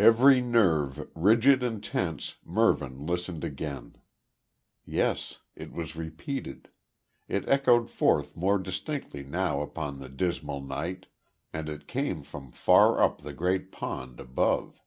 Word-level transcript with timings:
Every 0.00 0.40
nerve 0.40 1.08
rigid 1.14 1.62
and 1.62 1.80
tense 1.80 2.38
Mervyn 2.44 3.06
listened 3.06 3.44
again. 3.44 3.94
Yes 4.84 5.42
it 5.54 5.70
was 5.70 5.94
repeated. 5.94 6.70
It 7.28 7.48
echoed 7.48 7.88
forth 7.88 8.34
more 8.34 8.58
distinctly 8.58 9.22
now 9.22 9.60
upon 9.60 10.00
the 10.00 10.08
dismal 10.08 10.60
night, 10.60 11.06
and 11.52 11.68
it 11.68 11.86
came 11.86 12.24
from 12.24 12.50
far 12.50 13.00
up 13.00 13.20
the 13.20 13.32
great 13.32 13.70
pond 13.70 14.18
above. 14.18 14.80